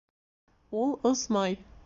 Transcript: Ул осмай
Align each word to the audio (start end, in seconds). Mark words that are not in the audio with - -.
Ул 0.81 0.97
осмай 1.11 1.59